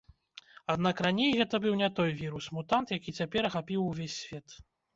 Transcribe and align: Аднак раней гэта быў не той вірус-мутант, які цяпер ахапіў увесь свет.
Аднак 0.73 1.03
раней 1.05 1.31
гэта 1.41 1.59
быў 1.67 1.77
не 1.83 1.91
той 2.01 2.09
вірус-мутант, 2.23 2.97
які 2.99 3.17
цяпер 3.21 3.41
ахапіў 3.53 3.87
увесь 3.89 4.21
свет. 4.27 4.47